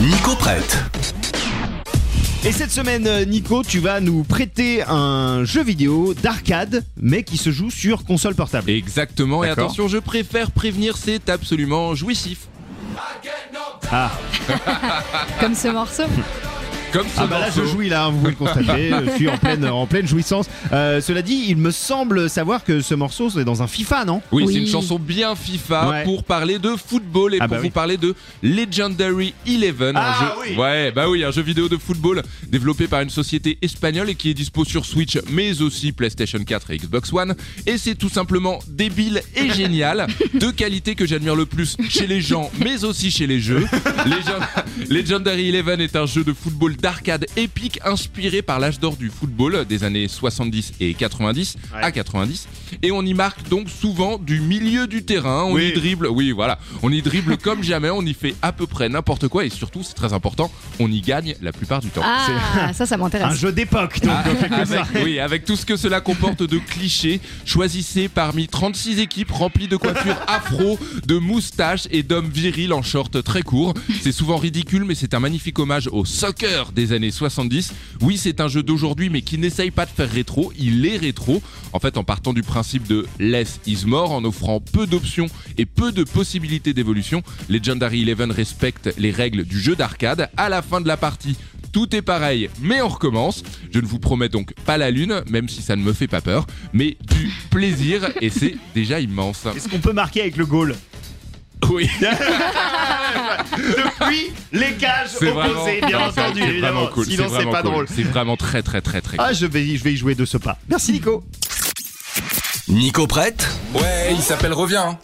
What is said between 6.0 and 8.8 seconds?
d'arcade, mais qui se joue sur console portable.